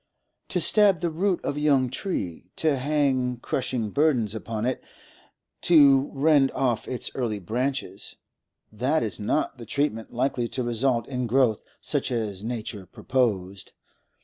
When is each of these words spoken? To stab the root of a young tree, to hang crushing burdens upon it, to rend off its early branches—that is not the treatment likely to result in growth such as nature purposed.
To 0.47 0.59
stab 0.59 1.01
the 1.01 1.11
root 1.11 1.45
of 1.45 1.57
a 1.57 1.59
young 1.59 1.87
tree, 1.91 2.49
to 2.55 2.79
hang 2.79 3.37
crushing 3.39 3.91
burdens 3.91 4.33
upon 4.33 4.65
it, 4.65 4.83
to 5.61 6.09
rend 6.11 6.49
off 6.53 6.87
its 6.87 7.11
early 7.13 7.37
branches—that 7.37 9.03
is 9.03 9.19
not 9.19 9.59
the 9.59 9.65
treatment 9.67 10.11
likely 10.11 10.47
to 10.47 10.63
result 10.63 11.07
in 11.07 11.27
growth 11.27 11.63
such 11.81 12.11
as 12.11 12.43
nature 12.43 12.87
purposed. 12.87 13.73